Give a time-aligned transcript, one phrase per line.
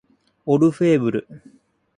[0.47, 1.27] オルフェーヴル